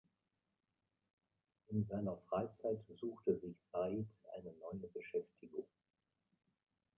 In 1.67 1.85
seiner 1.85 2.17
Freizeit 2.27 2.83
suchte 2.99 3.37
sich 3.37 3.55
Said 3.71 4.07
eine 4.35 4.51
neue 4.59 4.87
Beschäftigung. 4.91 5.67